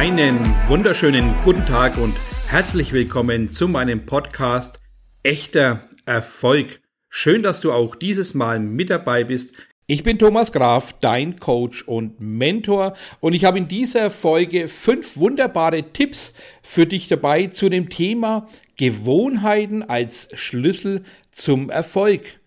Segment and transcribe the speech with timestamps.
[0.00, 2.16] Einen wunderschönen guten Tag und
[2.46, 4.80] herzlich willkommen zu meinem Podcast
[5.22, 6.80] Echter Erfolg.
[7.10, 9.56] Schön, dass du auch dieses Mal mit dabei bist.
[9.86, 15.18] Ich bin Thomas Graf, dein Coach und Mentor und ich habe in dieser Folge fünf
[15.18, 18.48] wunderbare Tipps für dich dabei zu dem Thema
[18.78, 22.40] Gewohnheiten als Schlüssel zum Erfolg.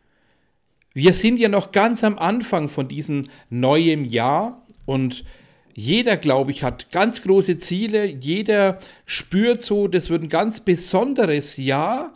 [0.96, 5.24] Wir sind ja noch ganz am Anfang von diesem neuen Jahr und
[5.76, 8.06] jeder, glaube ich, hat ganz große Ziele.
[8.06, 12.14] Jeder spürt so, das wird ein ganz besonderes Jahr.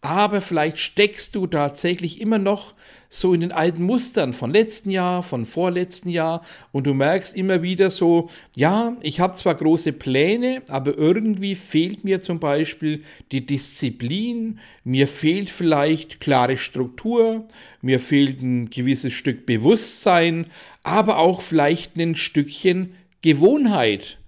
[0.00, 2.74] Aber vielleicht steckst du tatsächlich immer noch
[3.10, 7.62] so in den alten Mustern von letzten Jahr, von vorletzten Jahr und du merkst immer
[7.62, 13.46] wieder so, ja, ich habe zwar große Pläne, aber irgendwie fehlt mir zum Beispiel die
[13.46, 17.48] Disziplin, mir fehlt vielleicht klare Struktur,
[17.80, 20.46] mir fehlt ein gewisses Stück Bewusstsein,
[20.82, 24.18] aber auch vielleicht ein Stückchen Gewohnheit.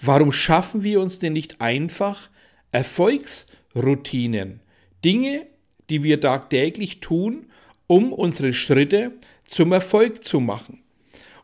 [0.00, 2.28] Warum schaffen wir uns denn nicht einfach
[2.72, 4.60] Erfolgsroutinen?
[5.04, 5.46] Dinge,
[5.90, 7.46] die wir tagtäglich tun,
[7.86, 9.12] um unsere Schritte
[9.44, 10.82] zum Erfolg zu machen.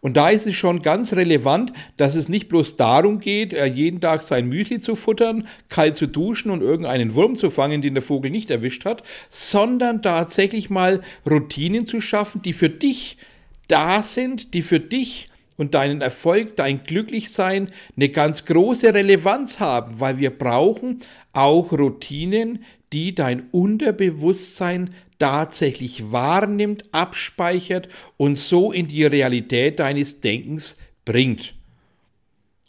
[0.00, 4.00] Und da ist es schon ganz relevant, dass es nicht bloß darum geht, äh, jeden
[4.00, 8.02] Tag sein Müsli zu futtern, kalt zu duschen und irgendeinen Wurm zu fangen, den der
[8.02, 13.18] Vogel nicht erwischt hat, sondern tatsächlich mal Routinen zu schaffen, die für dich
[13.66, 20.00] da sind, die für dich und deinen Erfolg, dein Glücklichsein eine ganz große Relevanz haben,
[20.00, 21.00] weil wir brauchen
[21.34, 22.64] auch Routinen,
[22.94, 31.54] die dein Unterbewusstsein tatsächlich wahrnimmt, abspeichert und so in die Realität deines Denkens bringt.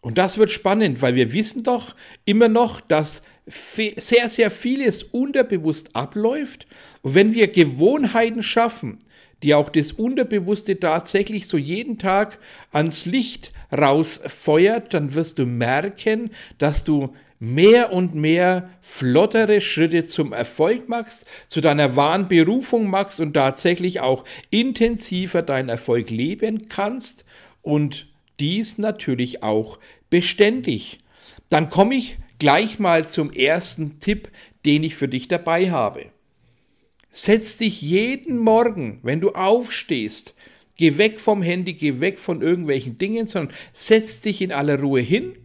[0.02, 1.96] Und das wird spannend, weil wir wissen doch
[2.26, 6.68] immer noch, dass sehr, sehr vieles unterbewusst abläuft.
[7.02, 9.00] Und wenn wir Gewohnheiten schaffen,
[9.44, 12.40] die auch das Unterbewusste tatsächlich so jeden Tag
[12.72, 20.34] ans Licht rausfeuert, dann wirst du merken, dass du mehr und mehr flottere Schritte zum
[20.34, 27.24] Erfolg machst, zu deiner wahren Berufung machst und tatsächlich auch intensiver deinen Erfolg leben kannst
[27.62, 28.08] und
[28.40, 29.80] dies natürlich auch
[30.10, 31.00] beständig.
[31.50, 34.30] Dann komme ich gleich mal zum ersten Tipp,
[34.66, 36.08] den ich für dich dabei habe.
[37.12, 40.36] Setz dich jeden Morgen, wenn du aufstehst,
[40.78, 45.02] geh weg vom Handy, geh weg von irgendwelchen Dingen, sondern setz dich in aller Ruhe
[45.02, 45.36] hin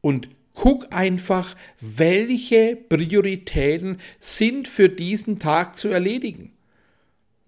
[0.00, 6.52] und guck einfach, welche Prioritäten sind für diesen Tag zu erledigen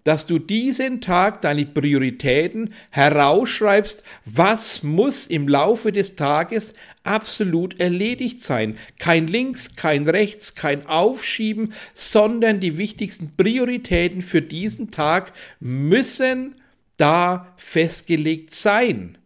[0.03, 6.73] dass du diesen Tag deine Prioritäten herausschreibst, was muss im Laufe des Tages
[7.03, 8.77] absolut erledigt sein.
[8.99, 16.55] Kein links, kein rechts, kein Aufschieben, sondern die wichtigsten Prioritäten für diesen Tag müssen
[16.97, 19.17] da festgelegt sein.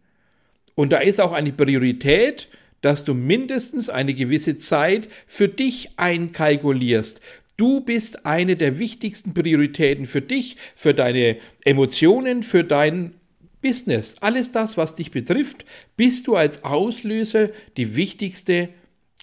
[0.74, 2.48] Und da ist auch eine Priorität,
[2.82, 7.20] dass du mindestens eine gewisse Zeit für dich einkalkulierst.
[7.56, 13.14] Du bist eine der wichtigsten Prioritäten für dich, für deine Emotionen, für dein
[13.62, 14.16] Business.
[14.20, 15.64] Alles das, was dich betrifft,
[15.96, 18.68] bist du als Auslöser die wichtigste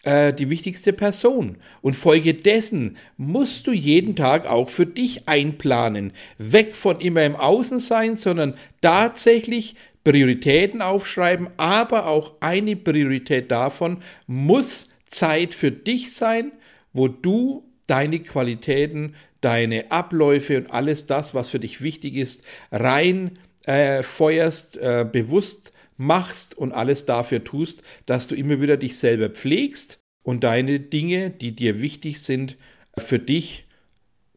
[0.04, 1.58] äh, die wichtigste Person.
[1.82, 6.12] Und folge dessen musst du jeden Tag auch für dich einplanen.
[6.38, 14.04] Weg von immer im Außen sein, sondern tatsächlich Prioritäten aufschreiben, aber auch eine Priorität davon
[14.28, 16.52] muss Zeit für dich sein,
[16.92, 23.40] wo du deine Qualitäten, deine Abläufe und alles das, was für dich wichtig ist, rein
[23.66, 29.30] äh, feuerst, äh, bewusst machst und alles dafür tust, dass du immer wieder dich selber
[29.30, 32.58] pflegst und deine Dinge, die dir wichtig sind,
[32.98, 33.66] für dich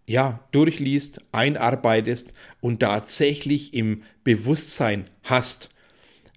[0.07, 5.71] ja durchliest, einarbeitest und tatsächlich im Bewusstsein hast.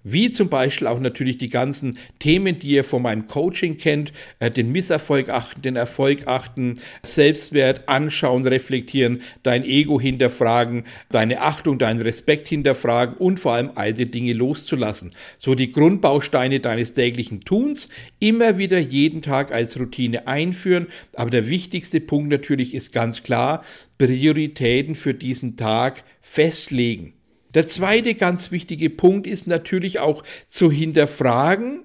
[0.02, 4.50] Wie zum Beispiel auch natürlich die ganzen Themen, die ihr von meinem Coaching kennt, äh,
[4.50, 12.00] den Misserfolg achten, den Erfolg achten, Selbstwert anschauen, reflektieren, dein Ego hinterfragen, deine Achtung, deinen
[12.00, 15.12] Respekt hinterfragen und vor allem alte Dinge loszulassen.
[15.38, 17.88] So die Grundbausteine deines täglichen Tuns
[18.18, 20.86] immer wieder jeden Tag als Routine einführen.
[21.14, 23.64] Aber der wichtigste Punkt natürlich ist ganz klar,
[23.98, 27.12] Prioritäten für diesen Tag festlegen.
[27.54, 31.82] Der zweite ganz wichtige Punkt ist natürlich auch zu hinterfragen,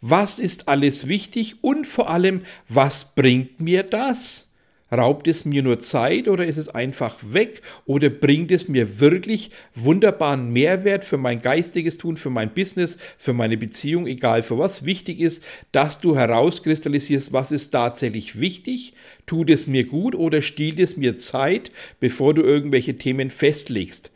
[0.00, 4.42] was ist alles wichtig und vor allem, was bringt mir das?
[4.92, 9.50] Raubt es mir nur Zeit oder ist es einfach weg oder bringt es mir wirklich
[9.74, 14.84] wunderbaren Mehrwert für mein geistiges Tun, für mein Business, für meine Beziehung, egal für was
[14.84, 15.42] wichtig ist,
[15.72, 18.92] dass du herauskristallisierst, was ist tatsächlich wichtig,
[19.26, 24.12] tut es mir gut oder stiehlt es mir Zeit, bevor du irgendwelche Themen festlegst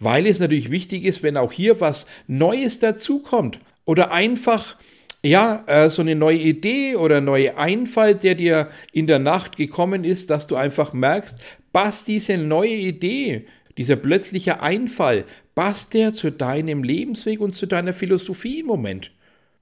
[0.00, 4.76] weil es natürlich wichtig ist, wenn auch hier was Neues dazukommt oder einfach
[5.22, 10.04] ja, äh, so eine neue Idee oder neue Einfall, der dir in der Nacht gekommen
[10.04, 11.38] ist, dass du einfach merkst,
[11.72, 15.24] passt diese neue Idee, dieser plötzliche Einfall,
[15.54, 19.12] passt der zu deinem Lebensweg und zu deiner Philosophie im Moment?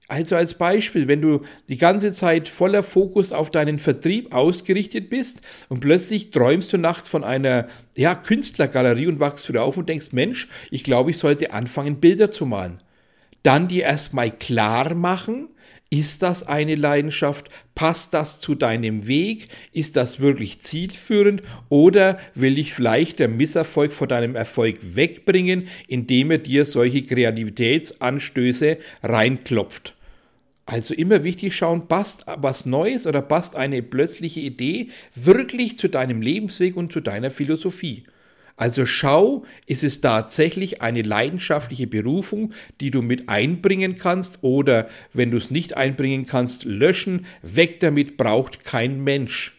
[0.09, 5.41] Also als Beispiel, wenn du die ganze Zeit voller Fokus auf deinen Vertrieb ausgerichtet bist
[5.69, 10.11] und plötzlich träumst du nachts von einer ja, Künstlergalerie und wachst du auf und denkst,
[10.11, 12.79] Mensch, ich glaube, ich sollte anfangen, Bilder zu malen.
[13.43, 15.49] Dann dir erstmal klar machen,
[15.91, 17.47] ist das eine Leidenschaft?
[17.75, 19.49] Passt das zu deinem Weg?
[19.73, 21.43] Ist das wirklich zielführend?
[21.69, 28.77] Oder will ich vielleicht der Misserfolg vor deinem Erfolg wegbringen, indem er dir solche Kreativitätsanstöße
[29.03, 29.95] reinklopft?
[30.71, 36.21] Also immer wichtig schauen, passt was Neues oder passt eine plötzliche Idee wirklich zu deinem
[36.21, 38.03] Lebensweg und zu deiner Philosophie.
[38.55, 45.31] Also schau, ist es tatsächlich eine leidenschaftliche Berufung, die du mit einbringen kannst oder wenn
[45.31, 49.58] du es nicht einbringen kannst, löschen, weg damit braucht kein Mensch.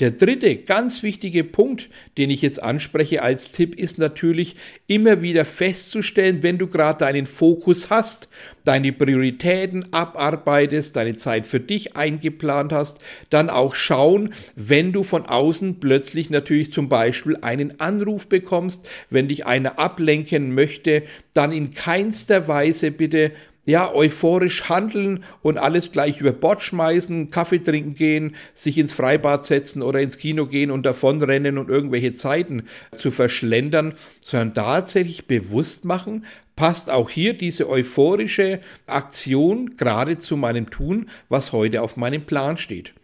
[0.00, 4.56] Der dritte ganz wichtige Punkt, den ich jetzt anspreche als Tipp, ist natürlich
[4.86, 8.30] immer wieder festzustellen, wenn du gerade deinen Fokus hast,
[8.64, 15.26] deine Prioritäten abarbeitest, deine Zeit für dich eingeplant hast, dann auch schauen, wenn du von
[15.26, 21.02] außen plötzlich natürlich zum Beispiel einen Anruf bekommst, wenn dich einer ablenken möchte,
[21.34, 23.32] dann in keinster Weise bitte
[23.64, 29.46] ja, euphorisch handeln und alles gleich über Bord schmeißen, Kaffee trinken gehen, sich ins Freibad
[29.46, 32.64] setzen oder ins Kino gehen und davonrennen und irgendwelche Zeiten
[32.96, 36.24] zu verschlendern, sondern tatsächlich bewusst machen,
[36.56, 42.56] passt auch hier diese euphorische Aktion gerade zu meinem Tun, was heute auf meinem Plan
[42.56, 42.94] steht.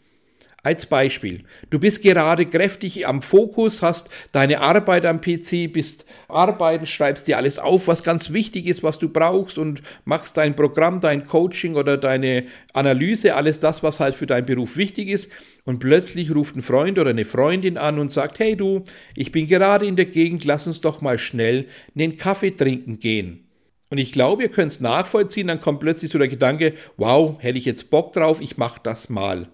[0.64, 6.84] Als Beispiel, du bist gerade kräftig am Fokus, hast deine Arbeit am PC, bist arbeiten,
[6.84, 11.00] schreibst dir alles auf, was ganz wichtig ist, was du brauchst und machst dein Programm,
[11.00, 15.30] dein Coaching oder deine Analyse, alles das, was halt für deinen Beruf wichtig ist.
[15.64, 18.82] Und plötzlich ruft ein Freund oder eine Freundin an und sagt, hey du,
[19.14, 23.48] ich bin gerade in der Gegend, lass uns doch mal schnell einen Kaffee trinken gehen.
[23.90, 27.58] Und ich glaube, ihr könnt es nachvollziehen, dann kommt plötzlich so der Gedanke, wow, hätte
[27.58, 29.48] ich jetzt Bock drauf, ich mach das mal.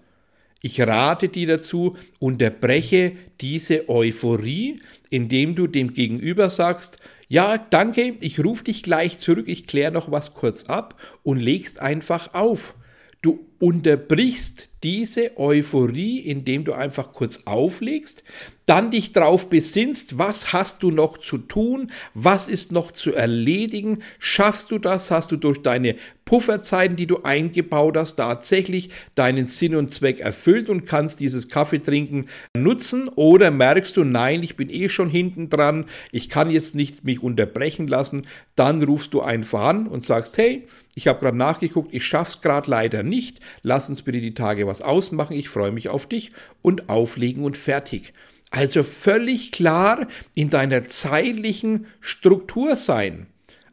[0.61, 6.97] Ich rate dir dazu, unterbreche diese Euphorie, indem du dem Gegenüber sagst,
[7.27, 11.79] ja, danke, ich rufe dich gleich zurück, ich kläre noch was kurz ab und legst
[11.79, 12.75] einfach auf.
[13.21, 18.23] Du unterbrichst diese Euphorie, indem du einfach kurz auflegst,
[18.67, 24.03] dann dich darauf besinnst, was hast du noch zu tun, was ist noch zu erledigen,
[24.19, 29.75] schaffst du das, hast du durch deine Pufferzeiten, die du eingebaut hast, tatsächlich deinen Sinn
[29.75, 33.07] und Zweck erfüllt und kannst dieses Kaffeetrinken nutzen?
[33.09, 37.21] Oder merkst du, nein, ich bin eh schon hinten dran, ich kann jetzt nicht mich
[37.23, 42.05] unterbrechen lassen, dann rufst du einfach an und sagst, hey, ich habe gerade nachgeguckt, ich
[42.05, 46.07] schaff's gerade leider nicht, lass uns bitte die Tage was ausmachen, ich freue mich auf
[46.07, 46.31] dich
[46.61, 48.13] und auflegen und fertig.
[48.51, 53.27] Also völlig klar in deiner zeitlichen Struktur sein.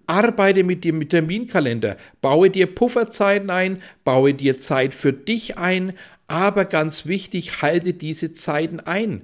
[0.07, 5.93] Arbeite mit dem Terminkalender, baue dir Pufferzeiten ein, baue dir Zeit für dich ein,
[6.27, 9.23] aber ganz wichtig, halte diese Zeiten ein.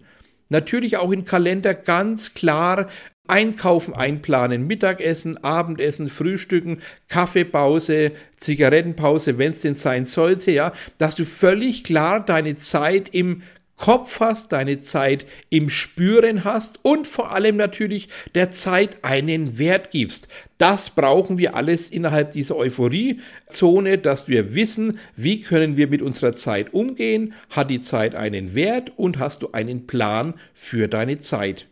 [0.49, 2.89] Natürlich auch im Kalender ganz klar
[3.27, 11.27] Einkaufen einplanen, Mittagessen, Abendessen, Frühstücken, Kaffeepause, Zigarettenpause, wenn es denn sein sollte, ja, dass du
[11.27, 13.43] völlig klar deine Zeit im
[13.79, 19.91] Kopf hast, deine Zeit im Spüren hast und vor allem natürlich der Zeit einen Wert
[19.91, 20.29] gibst.
[20.59, 26.35] Das brauchen wir alles innerhalb dieser Euphoriezone, dass wir wissen, wie können wir mit unserer
[26.35, 31.67] Zeit umgehen, hat die Zeit einen Wert und hast du einen Plan für deine Zeit.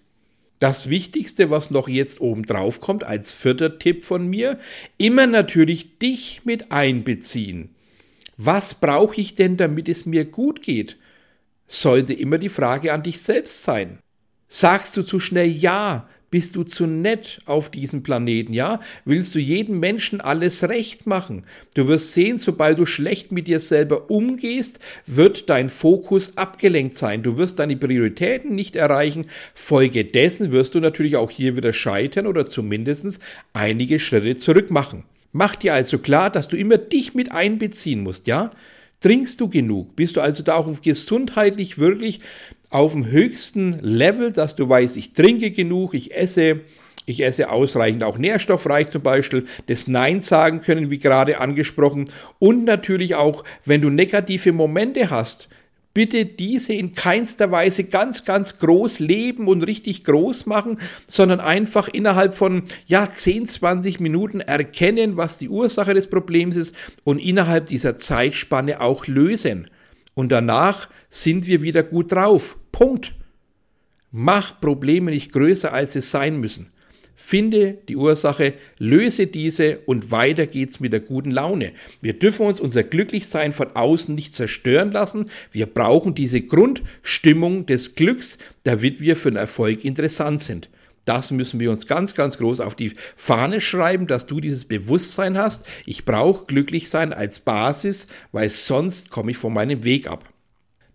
[0.59, 4.59] Das Wichtigste, was noch jetzt oben drauf kommt, als vierter Tipp von mir,
[4.97, 7.71] immer natürlich dich mit einbeziehen.
[8.39, 10.97] Was brauche ich denn, damit es mir gut geht?
[11.67, 13.99] Sollte immer die Frage an dich selbst sein.
[14.49, 16.09] Sagst du zu schnell Ja?
[16.29, 18.81] Bist du zu nett auf diesem Planeten, ja?
[19.05, 21.45] Willst du jedem Menschen alles recht machen?
[21.75, 27.23] Du wirst sehen, sobald du schlecht mit dir selber umgehst, wird dein Fokus abgelenkt sein.
[27.23, 29.27] Du wirst deine Prioritäten nicht erreichen.
[29.55, 33.21] Folge dessen wirst du natürlich auch hier wieder scheitern oder zumindest
[33.53, 35.05] einige Schritte zurück machen.
[35.31, 38.51] Mach dir also klar, dass du immer dich mit einbeziehen musst, ja?
[39.01, 39.95] Trinkst du genug?
[39.97, 42.21] Bist du also da auch gesundheitlich wirklich
[42.71, 46.61] auf dem höchsten Level, dass du weißt, ich trinke genug, ich esse,
[47.05, 52.11] ich esse ausreichend auch nährstoffreich zum Beispiel, das Nein sagen können, wie gerade angesprochen.
[52.39, 55.49] Und natürlich auch, wenn du negative Momente hast,
[55.97, 61.89] bitte diese in keinster Weise ganz, ganz groß leben und richtig groß machen, sondern einfach
[61.89, 66.75] innerhalb von ja, 10, 20 Minuten erkennen, was die Ursache des Problems ist
[67.05, 69.71] und innerhalb dieser Zeitspanne auch lösen.
[70.13, 72.59] Und danach sind wir wieder gut drauf.
[72.73, 73.15] Punkt.
[74.11, 76.73] Mach Probleme nicht größer, als sie sein müssen.
[77.19, 81.73] Finde die Ursache, löse diese und weiter geht's mit der guten Laune.
[82.03, 85.31] Wir dürfen uns unser Glücklichsein von außen nicht zerstören lassen.
[85.51, 90.69] Wir brauchen diese Grundstimmung des Glücks, damit wir für den Erfolg interessant sind.
[91.07, 95.39] Das müssen wir uns ganz, ganz groß auf die Fahne schreiben, dass du dieses Bewusstsein
[95.39, 95.65] hast.
[95.87, 100.29] Ich brauche glücklich sein als Basis, weil sonst komme ich von meinem Weg ab.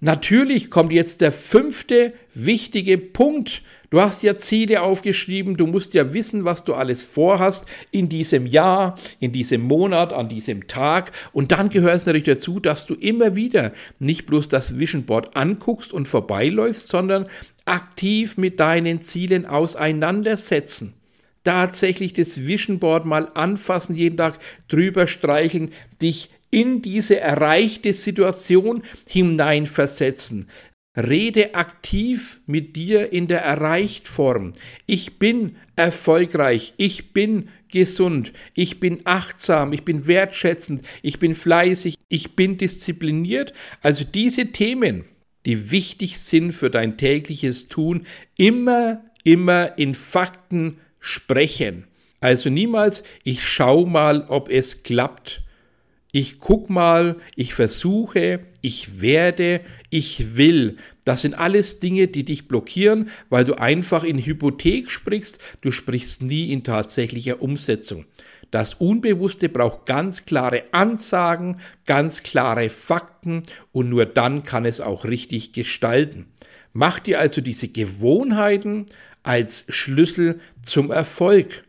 [0.01, 6.13] Natürlich kommt jetzt der fünfte wichtige Punkt, Du hast ja Ziele aufgeschrieben, du musst ja
[6.13, 11.11] wissen, was du alles vorhast in diesem Jahr, in diesem Monat, an diesem Tag.
[11.33, 15.35] Und dann gehört es natürlich dazu, dass du immer wieder nicht bloß das Vision Board
[15.35, 17.27] anguckst und vorbeiläufst, sondern
[17.65, 20.93] aktiv mit deinen Zielen auseinandersetzen
[21.43, 28.83] tatsächlich das Vision Board mal anfassen, jeden Tag drüber streicheln, dich in diese erreichte Situation
[29.07, 30.47] hineinversetzen.
[30.95, 34.51] Rede aktiv mit dir in der Erreichtform.
[34.85, 41.95] Ich bin erfolgreich, ich bin gesund, ich bin achtsam, ich bin wertschätzend, ich bin fleißig,
[42.09, 43.53] ich bin diszipliniert.
[43.81, 45.05] Also diese Themen,
[45.45, 48.05] die wichtig sind für dein tägliches Tun,
[48.37, 51.87] immer, immer in Fakten sprechen.
[52.19, 55.41] Also niemals, ich schau mal, ob es klappt
[56.11, 60.77] ich guck mal, ich versuche, ich werde, ich will.
[61.05, 66.21] Das sind alles Dinge, die dich blockieren, weil du einfach in Hypothek sprichst, du sprichst
[66.21, 68.05] nie in tatsächlicher Umsetzung.
[68.51, 75.05] Das Unbewusste braucht ganz klare Ansagen, ganz klare Fakten und nur dann kann es auch
[75.05, 76.25] richtig gestalten.
[76.73, 78.87] Mach dir also diese Gewohnheiten
[79.23, 81.63] als Schlüssel zum Erfolg.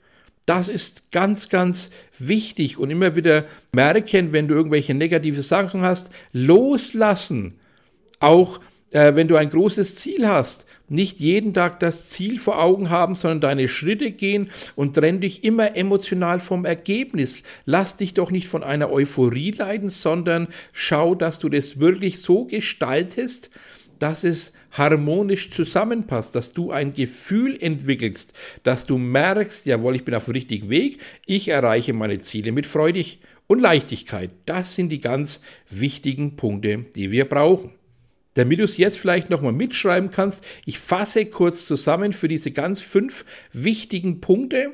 [0.47, 6.11] Das ist ganz, ganz wichtig und immer wieder merken, wenn du irgendwelche negative Sachen hast,
[6.33, 7.55] loslassen.
[8.19, 12.91] Auch äh, wenn du ein großes Ziel hast, nicht jeden Tag das Ziel vor Augen
[12.91, 17.43] haben, sondern deine Schritte gehen und trenn dich immer emotional vom Ergebnis.
[17.65, 22.45] Lass dich doch nicht von einer Euphorie leiden, sondern schau, dass du das wirklich so
[22.45, 23.49] gestaltest,
[23.99, 30.15] dass es harmonisch zusammenpasst, dass du ein Gefühl entwickelst, dass du merkst, jawohl, ich bin
[30.15, 34.31] auf dem richtigen Weg, ich erreiche meine Ziele mit Freudig und Leichtigkeit.
[34.47, 37.73] Das sind die ganz wichtigen Punkte, die wir brauchen.
[38.35, 42.81] Damit du es jetzt vielleicht nochmal mitschreiben kannst, ich fasse kurz zusammen für diese ganz
[42.81, 44.73] fünf wichtigen Punkte.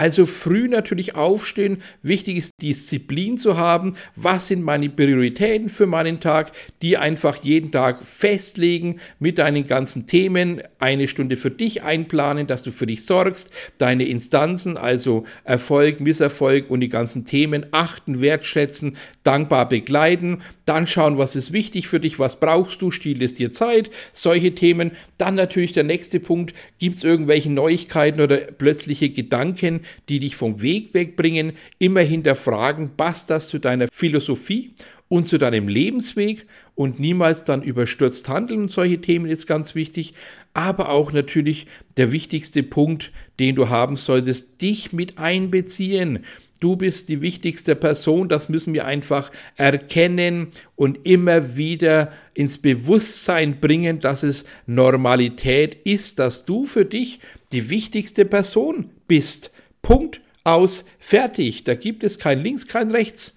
[0.00, 1.82] Also früh natürlich aufstehen.
[2.02, 3.96] Wichtig ist Disziplin zu haben.
[4.16, 6.52] Was sind meine Prioritäten für meinen Tag?
[6.80, 10.62] Die einfach jeden Tag festlegen mit deinen ganzen Themen.
[10.78, 13.50] Eine Stunde für dich einplanen, dass du für dich sorgst.
[13.76, 20.40] Deine Instanzen, also Erfolg, Misserfolg und die ganzen Themen achten, wertschätzen, dankbar begleiten.
[20.64, 23.90] Dann schauen, was ist wichtig für dich, was brauchst du, stiehlt es dir Zeit.
[24.12, 24.92] Solche Themen.
[25.18, 26.54] Dann natürlich der nächste Punkt.
[26.78, 33.30] Gibt es irgendwelche Neuigkeiten oder plötzliche Gedanken, die dich vom Weg wegbringen, immer hinterfragen, passt
[33.30, 34.74] das zu deiner Philosophie
[35.08, 38.62] und zu deinem Lebensweg und niemals dann überstürzt handeln.
[38.62, 40.14] Und solche Themen ist ganz wichtig.
[40.54, 41.66] Aber auch natürlich
[41.96, 46.24] der wichtigste Punkt, den du haben solltest, dich mit einbeziehen.
[46.60, 53.60] Du bist die wichtigste Person, das müssen wir einfach erkennen und immer wieder ins Bewusstsein
[53.60, 57.20] bringen, dass es Normalität ist, dass du für dich
[57.52, 59.50] die wichtigste Person bist.
[59.80, 61.64] Punkt aus, fertig.
[61.64, 63.36] Da gibt es kein Links, kein Rechts.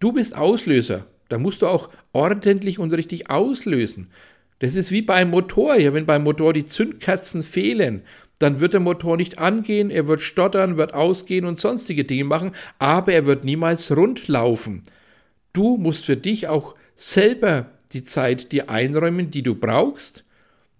[0.00, 1.06] Du bist Auslöser.
[1.30, 4.10] Da musst du auch ordentlich und richtig auslösen.
[4.58, 5.76] Das ist wie beim Motor.
[5.76, 8.02] Ja, wenn beim Motor die Zündkerzen fehlen,
[8.40, 12.52] dann wird der Motor nicht angehen, er wird stottern, wird ausgehen und sonstige Dinge machen,
[12.78, 14.82] aber er wird niemals rund laufen.
[15.52, 20.24] Du musst für dich auch selber die Zeit dir einräumen, die du brauchst,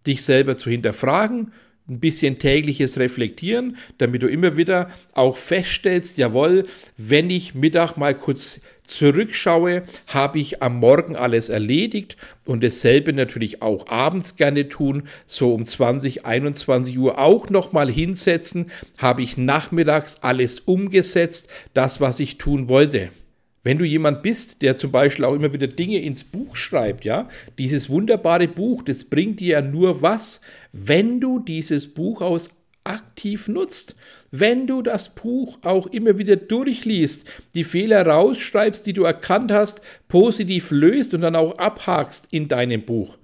[0.07, 1.52] dich selber zu hinterfragen,
[1.87, 8.14] ein bisschen tägliches Reflektieren, damit du immer wieder auch feststellst, jawohl, wenn ich Mittag mal
[8.14, 8.61] kurz
[8.91, 15.55] zurückschaue, habe ich am Morgen alles erledigt und dasselbe natürlich auch abends gerne tun, so
[15.55, 22.39] um 20, 21 Uhr auch nochmal hinsetzen, habe ich nachmittags alles umgesetzt, das, was ich
[22.39, 23.11] tun wollte.
[23.63, 27.29] Wenn du jemand bist, der zum Beispiel auch immer wieder Dinge ins Buch schreibt, ja,
[27.59, 30.41] dieses wunderbare Buch, das bringt dir ja nur was,
[30.73, 32.51] wenn du dieses Buch aus
[32.85, 33.97] aktiv nutzt.
[34.31, 39.81] Wenn du das Buch auch immer wieder durchliest, die Fehler rausschreibst, die du erkannt hast,
[40.09, 43.19] positiv löst und dann auch abhakst in deinem Buch.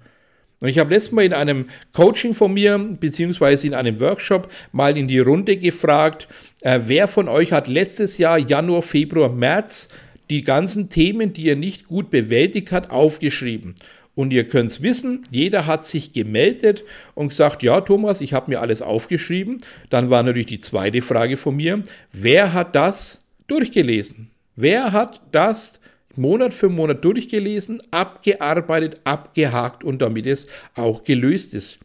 [0.59, 4.97] Und ich habe letztes Mal in einem Coaching von mir, beziehungsweise in einem Workshop, mal
[4.97, 6.27] in die Runde gefragt,
[6.61, 9.87] äh, wer von euch hat letztes Jahr, Januar, Februar, März,
[10.29, 13.75] die ganzen Themen, die er nicht gut bewältigt hat, aufgeschrieben.
[14.17, 16.83] Und ihr könnt es wissen, jeder hat sich gemeldet
[17.13, 19.59] und gesagt, ja Thomas, ich habe mir alles aufgeschrieben.
[19.91, 24.31] Dann war natürlich die zweite Frage von mir, wer hat das durchgelesen?
[24.55, 25.79] Wer hat das
[26.15, 31.77] Monat für Monat durchgelesen, abgearbeitet, abgehakt und damit es auch gelöst ist?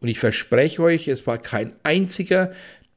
[0.00, 2.52] Und ich verspreche euch, es war kein einziger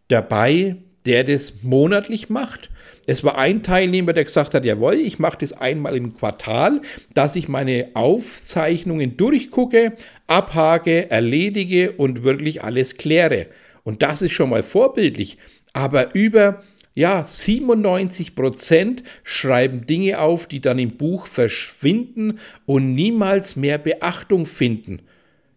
[0.10, 2.70] dabei, der das monatlich macht.
[3.08, 6.81] Es war ein Teilnehmer, der gesagt hat, jawohl, ich mache das einmal im Quartal,
[7.13, 9.93] dass ich meine Aufzeichnungen durchgucke,
[10.27, 13.48] abhake, erledige und wirklich alles kläre.
[13.84, 15.38] Und das ist schon mal vorbildlich.
[15.74, 16.62] Aber über
[16.93, 24.46] ja, 97 Prozent schreiben Dinge auf, die dann im Buch verschwinden und niemals mehr Beachtung
[24.46, 25.00] finden.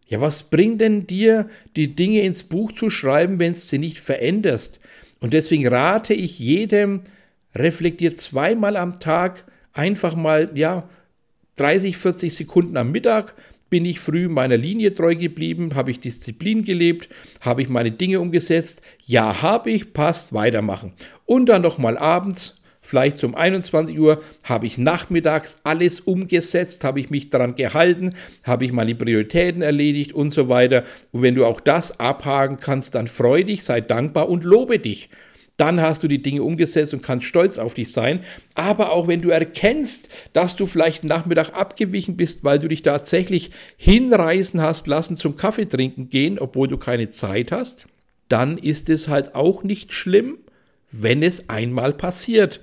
[0.07, 3.99] Ja, was bringt denn dir, die Dinge ins Buch zu schreiben, wenn du sie nicht
[3.99, 4.79] veränderst?
[5.21, 7.03] Und deswegen rate ich jedem,
[7.55, 10.89] reflektiert zweimal am Tag einfach mal, ja,
[11.57, 13.35] 30, 40 Sekunden am Mittag.
[13.71, 15.75] Bin ich früh meiner Linie treu geblieben?
[15.75, 17.09] Habe ich Disziplin gelebt?
[17.41, 18.83] Habe ich meine Dinge umgesetzt?
[19.05, 20.93] Ja, habe ich, passt, weitermachen.
[21.27, 27.11] Und dann nochmal abends, vielleicht um 21 Uhr, habe ich nachmittags alles umgesetzt, habe ich
[27.11, 28.15] mich daran gehalten,
[28.45, 30.85] habe ich meine Prioritäten erledigt und so weiter.
[31.11, 35.09] Und wenn du auch das abhaken kannst, dann freu dich, sei dankbar und lobe dich.
[35.57, 38.21] Dann hast du die Dinge umgesetzt und kannst stolz auf dich sein.
[38.55, 43.51] Aber auch wenn du erkennst, dass du vielleicht Nachmittag abgewichen bist, weil du dich tatsächlich
[43.77, 47.87] hinreißen hast lassen zum Kaffee trinken gehen, obwohl du keine Zeit hast,
[48.29, 50.39] dann ist es halt auch nicht schlimm,
[50.91, 52.61] wenn es einmal passiert.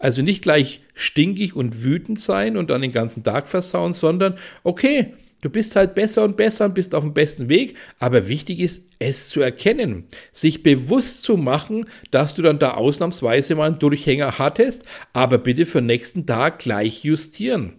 [0.00, 5.12] Also nicht gleich stinkig und wütend sein und dann den ganzen Tag versauen, sondern okay,
[5.42, 8.82] du bist halt besser und besser und bist auf dem besten Weg, aber wichtig ist,
[8.98, 14.38] es zu erkennen, sich bewusst zu machen, dass du dann da ausnahmsweise mal einen Durchhänger
[14.38, 17.74] hattest, aber bitte für nächsten Tag gleich justieren.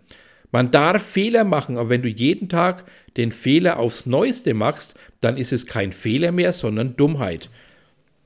[0.52, 2.86] Man darf Fehler machen, aber wenn du jeden Tag
[3.18, 7.50] den Fehler aufs Neueste machst, dann ist es kein Fehler mehr, sondern Dummheit.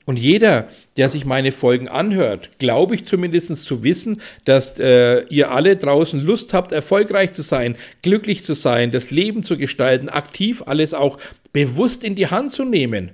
[0.06, 5.52] Und jeder, der sich meine Folgen anhört, glaube ich zumindest zu wissen, dass äh, ihr
[5.52, 10.62] alle draußen Lust habt, erfolgreich zu sein, glücklich zu sein, das Leben zu gestalten, aktiv
[10.68, 11.18] alles auch
[11.54, 13.12] bewusst in die Hand zu nehmen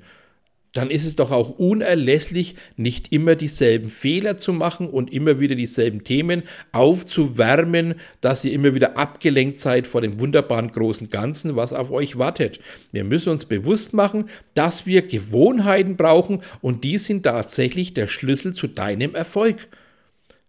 [0.74, 5.56] dann ist es doch auch unerlässlich, nicht immer dieselben Fehler zu machen und immer wieder
[5.56, 11.74] dieselben Themen aufzuwärmen, dass ihr immer wieder abgelenkt seid vor dem wunderbaren großen Ganzen, was
[11.74, 12.62] auf euch wartet.
[12.94, 18.54] Wir müssen uns bewusst machen, dass wir Gewohnheiten brauchen und die sind tatsächlich der Schlüssel
[18.54, 19.68] zu deinem Erfolg.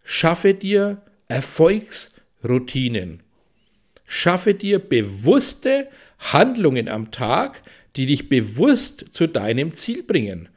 [0.04, 3.20] Schaffe dir Erfolgsroutinen.
[4.06, 7.62] Schaffe dir bewusste Handlungen am Tag,
[7.96, 10.48] die dich bewusst zu deinem Ziel bringen.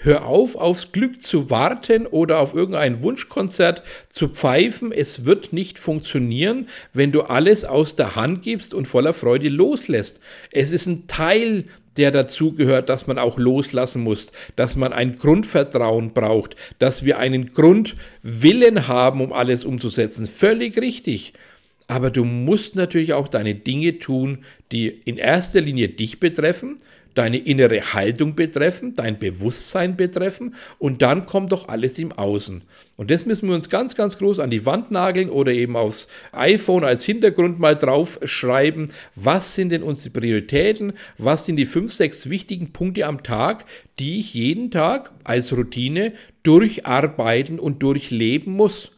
[0.00, 4.92] Hör auf, aufs Glück zu warten oder auf irgendein Wunschkonzert zu pfeifen.
[4.92, 10.20] Es wird nicht funktionieren, wenn du alles aus der Hand gibst und voller Freude loslässt.
[10.52, 11.64] Es ist ein Teil,
[11.96, 17.52] der dazugehört, dass man auch loslassen muss, dass man ein Grundvertrauen braucht, dass wir einen
[17.52, 20.28] Grundwillen haben, um alles umzusetzen.
[20.28, 21.32] Völlig richtig.
[21.88, 26.76] Aber du musst natürlich auch deine Dinge tun, die in erster Linie dich betreffen,
[27.14, 32.62] deine innere Haltung betreffen, dein Bewusstsein betreffen und dann kommt doch alles im Außen.
[32.96, 36.08] Und das müssen wir uns ganz, ganz groß an die Wand nageln oder eben aufs
[36.30, 38.92] iPhone als Hintergrund mal draufschreiben.
[39.16, 40.92] Was sind denn unsere Prioritäten?
[41.16, 43.64] Was sind die fünf, sechs wichtigen Punkte am Tag,
[43.98, 48.92] die ich jeden Tag als Routine durcharbeiten und durchleben muss?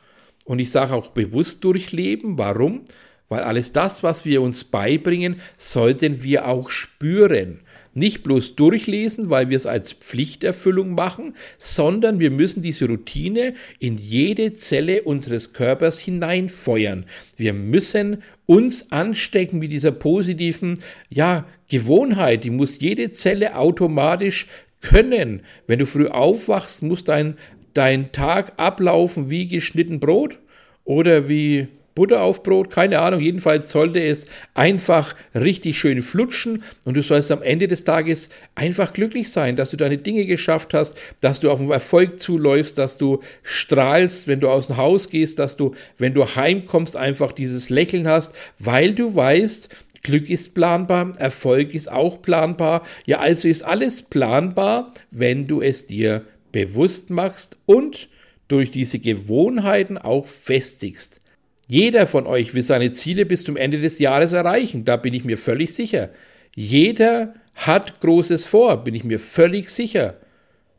[0.50, 2.36] Und ich sage auch bewusst durchleben.
[2.36, 2.80] Warum?
[3.28, 7.60] Weil alles das, was wir uns beibringen, sollten wir auch spüren.
[7.94, 13.96] Nicht bloß durchlesen, weil wir es als Pflichterfüllung machen, sondern wir müssen diese Routine in
[13.96, 17.04] jede Zelle unseres Körpers hineinfeuern.
[17.36, 22.42] Wir müssen uns anstecken mit dieser positiven ja, Gewohnheit.
[22.42, 24.48] Die muss jede Zelle automatisch
[24.80, 25.42] können.
[25.68, 27.36] Wenn du früh aufwachst, muss dein
[27.74, 30.38] dein Tag ablaufen wie geschnitten Brot
[30.84, 33.20] oder wie Butter auf Brot, keine Ahnung.
[33.20, 38.92] Jedenfalls sollte es einfach richtig schön flutschen und du sollst am Ende des Tages einfach
[38.92, 42.96] glücklich sein, dass du deine Dinge geschafft hast, dass du auf den Erfolg zuläufst, dass
[42.96, 47.70] du strahlst, wenn du aus dem Haus gehst, dass du, wenn du heimkommst, einfach dieses
[47.70, 49.68] Lächeln hast, weil du weißt,
[50.02, 52.82] Glück ist planbar, Erfolg ist auch planbar.
[53.04, 58.08] Ja, also ist alles planbar, wenn du es dir bewusst machst und
[58.48, 61.20] durch diese Gewohnheiten auch festigst.
[61.68, 65.24] Jeder von euch will seine Ziele bis zum Ende des Jahres erreichen, da bin ich
[65.24, 66.10] mir völlig sicher.
[66.54, 70.16] Jeder hat Großes vor, bin ich mir völlig sicher.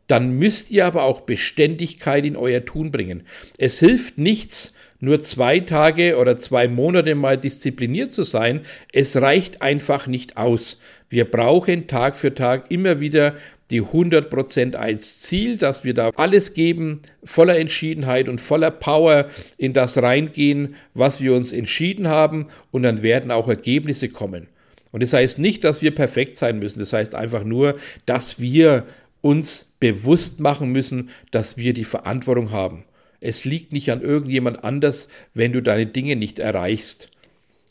[0.06, 3.22] Dann müsst ihr aber auch Beständigkeit in euer Tun bringen.
[3.56, 8.60] Es hilft nichts, nur zwei Tage oder zwei Monate mal diszipliniert zu sein.
[8.92, 10.78] Es reicht einfach nicht aus.
[11.08, 13.34] Wir brauchen Tag für Tag immer wieder
[13.72, 19.72] die 100% als Ziel, dass wir da alles geben, voller Entschiedenheit und voller Power in
[19.72, 24.46] das reingehen, was wir uns entschieden haben und dann werden auch Ergebnisse kommen.
[24.92, 28.84] Und das heißt nicht, dass wir perfekt sein müssen, das heißt einfach nur, dass wir
[29.22, 32.84] uns bewusst machen müssen, dass wir die Verantwortung haben.
[33.20, 37.08] Es liegt nicht an irgendjemand anders, wenn du deine Dinge nicht erreichst.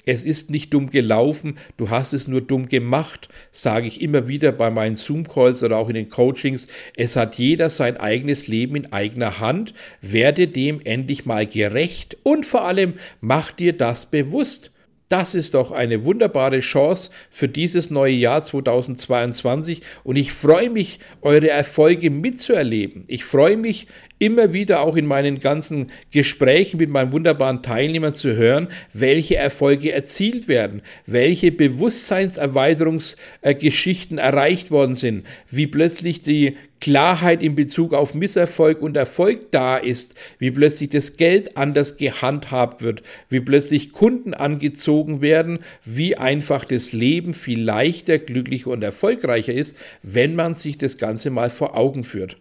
[0.05, 4.51] Es ist nicht dumm gelaufen, du hast es nur dumm gemacht, sage ich immer wieder
[4.51, 6.67] bei meinen Zoom-Calls oder auch in den Coachings.
[6.95, 9.73] Es hat jeder sein eigenes Leben in eigener Hand.
[10.01, 14.70] Werde dem endlich mal gerecht und vor allem mach dir das bewusst.
[15.11, 20.99] Das ist doch eine wunderbare Chance für dieses neue Jahr 2022 und ich freue mich,
[21.21, 23.03] eure Erfolge mitzuerleben.
[23.07, 23.87] Ich freue mich
[24.19, 29.91] immer wieder auch in meinen ganzen Gesprächen mit meinen wunderbaren Teilnehmern zu hören, welche Erfolge
[29.91, 38.81] erzielt werden, welche Bewusstseinserweiterungsgeschichten erreicht worden sind, wie plötzlich die Klarheit in Bezug auf Misserfolg
[38.81, 45.21] und Erfolg da ist, wie plötzlich das Geld anders gehandhabt wird, wie plötzlich Kunden angezogen
[45.21, 50.97] werden, wie einfach das Leben viel leichter, glücklicher und erfolgreicher ist, wenn man sich das
[50.97, 52.37] Ganze mal vor Augen führt.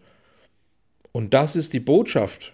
[1.12, 2.52] Und das ist die Botschaft.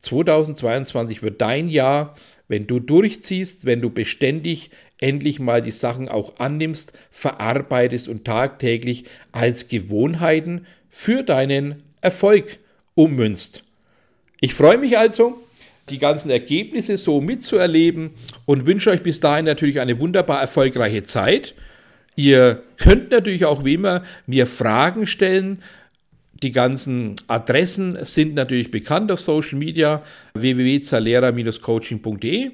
[0.00, 2.16] 2022 wird dein Jahr,
[2.48, 9.04] wenn du durchziehst, wenn du beständig endlich mal die Sachen auch annimmst, verarbeitest und tagtäglich
[9.30, 12.60] als Gewohnheiten für deinen Erfolg
[12.94, 13.64] ummünzt.
[14.40, 15.42] Ich freue mich also,
[15.88, 18.10] die ganzen Ergebnisse so mitzuerleben
[18.46, 21.54] und wünsche euch bis dahin natürlich eine wunderbar erfolgreiche Zeit.
[22.14, 25.58] Ihr könnt natürlich auch wie immer mir Fragen stellen.
[26.42, 32.52] Die ganzen Adressen sind natürlich bekannt auf Social Media www.zalera-coaching.de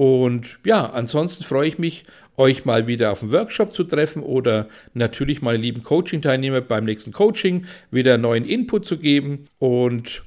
[0.00, 2.04] und ja, ansonsten freue ich mich
[2.38, 7.12] euch mal wieder auf dem Workshop zu treffen oder natürlich meine lieben Coaching-Teilnehmer beim nächsten
[7.12, 10.22] Coaching wieder neuen Input zu geben und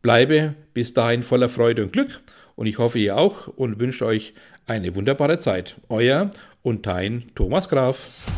[0.00, 2.22] bleibe bis dahin voller Freude und Glück
[2.56, 4.32] und ich hoffe ihr auch und wünsche euch
[4.66, 5.76] eine wunderbare Zeit.
[5.90, 6.30] Euer
[6.62, 8.37] und dein Thomas Graf.